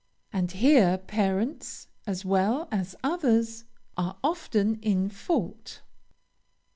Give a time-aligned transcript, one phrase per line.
[0.33, 3.65] And here parents, as well as others,
[3.95, 5.81] are often in fault.